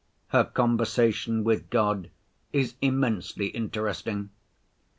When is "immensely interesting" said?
2.81-4.31